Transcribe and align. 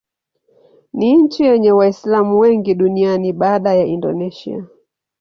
Ni 0.93 1.15
nchi 1.17 1.43
yenye 1.43 1.71
Waislamu 1.71 2.39
wengi 2.39 2.75
duniani 2.75 3.33
baada 3.33 3.73
ya 3.73 3.85
Indonesia. 3.85 4.65